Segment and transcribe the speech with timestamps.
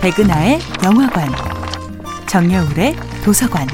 [0.00, 1.28] 백은하의 영화관,
[2.26, 3.68] 정여울의 도서관.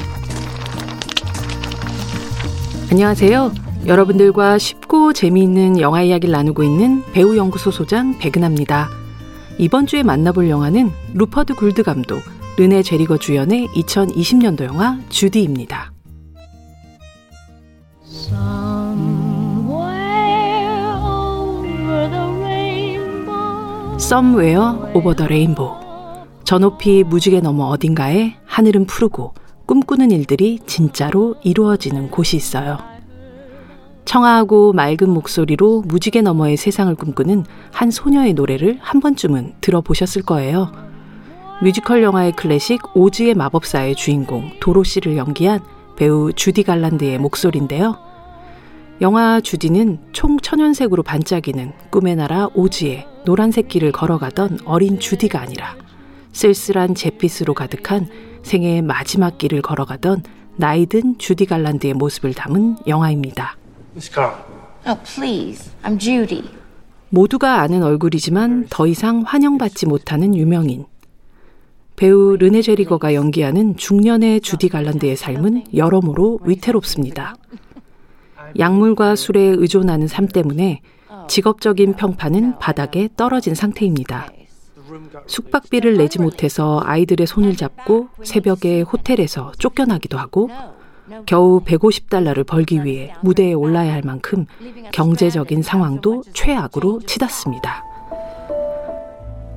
[2.91, 3.53] 안녕하세요.
[3.85, 8.89] 여러분들과 쉽고 재미있는 영화 이야기를 나누고 있는 배우 연구소 소장 백은하입니다.
[9.57, 12.21] 이번 주에 만나볼 영화는 루퍼드 굴드 감독,
[12.57, 15.93] 르네 제리거 주연의 2020년도 영화 주디입니다.
[23.97, 25.86] Somewhere over the rainbow
[26.47, 29.33] 저 높이 무지개 너머 어딘가에 하늘은 푸르고
[29.65, 32.77] 꿈꾸는 일들이 진짜로 이루어지는 곳이 있어요.
[34.05, 40.71] 청아하고 맑은 목소리로 무지개 너머의 세상을 꿈꾸는 한 소녀의 노래를 한 번쯤은 들어보셨을 거예요.
[41.61, 45.59] 뮤지컬 영화의 클래식 오즈의 마법사의 주인공 도로시를 연기한
[45.97, 47.97] 배우 주디 갈란드의 목소리인데요.
[49.01, 55.75] 영화 주디는 총 천연색으로 반짝이는 꿈의 나라 오즈의 노란색 길을 걸어가던 어린 주디가 아니라
[56.37, 58.07] 쓸쓸한 잿빛으로 가득한
[58.43, 60.21] 생애의 마지막 길을 걸어가던
[60.57, 63.57] 나이든 주디 갈란드의 모습을 담은 영화입니다.
[63.93, 64.35] Miss Carl.
[64.87, 65.71] Oh, please.
[65.81, 66.43] I'm Judy.
[67.09, 70.85] 모두가 아는 얼굴이지만 더 이상 환영받지 못하는 유명인.
[71.95, 77.35] 배우 르네 제리거가 연기하는 중년의 주디 갈란드의 삶은 여러모로 위태롭습니다.
[78.59, 80.81] 약물과 술에 의존하는 삶 때문에
[81.27, 84.29] 직업적인 평판은 바닥에 떨어진 상태입니다.
[85.25, 90.49] 숙박비를 내지 못해서 아이들의 손을 잡고 새벽에 호텔에서 쫓겨나기도 하고
[91.25, 94.45] 겨우 150달러를 벌기 위해 무대에 올라야 할 만큼
[94.91, 97.83] 경제적인 상황도 최악으로 치닫습니다.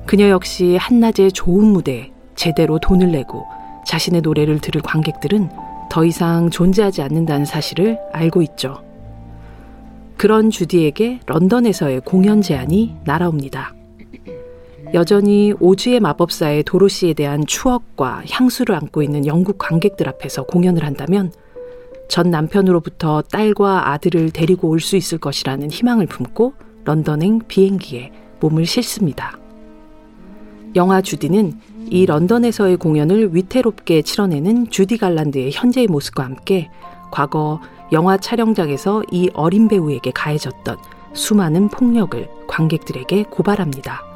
[0.05, 3.45] 그녀 역시 한낮에 좋은 무대에 제대로 돈을 내고
[3.85, 5.49] 자신의 노래를 들을 관객들은
[5.89, 8.81] 더 이상 존재하지 않는다는 사실을 알고 있죠.
[10.17, 13.73] 그런 주디에게 런던에서의 공연 제안이 날아옵니다.
[14.93, 21.31] 여전히 오즈의 마법사의 도로시에 대한 추억과 향수를 안고 있는 영국 관객들 앞에서 공연을 한다면
[22.09, 28.11] 전 남편으로부터 딸과 아들을 데리고 올 수 있을 것이라는 희망을 품고 런던행 비행기에
[28.41, 29.37] 몸을 실습니다.
[30.75, 31.53] 영화 주디는
[31.89, 36.69] 이 런던에서의 공연을 위태롭게 치러내는 주디 갈란드의 현재의 모습과 함께
[37.11, 37.61] 과거
[37.93, 40.77] 영화 촬영장에서 이 어린 배우에게 가해졌던
[41.13, 44.10] 수많은 폭력을 관객들에게 고발합니다.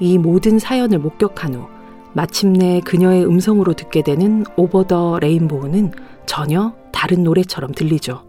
[0.00, 1.66] 이 모든 사연을 목격한 후
[2.12, 5.92] 마침내 그녀의 음성으로 듣게 되는 오버 더 레인보우는
[6.26, 8.22] 전혀 다른 노래처럼 들리죠.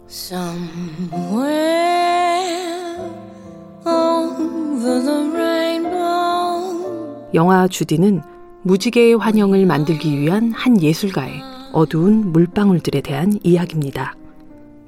[7.33, 8.21] 영화 주디는
[8.63, 11.41] 무지개의 환영을 만들기 위한 한 예술가의
[11.73, 14.15] 어두운 물방울들에 대한 이야기입니다.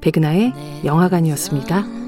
[0.02, 0.54] 백은하의
[0.86, 2.07] 영화관이었습니다.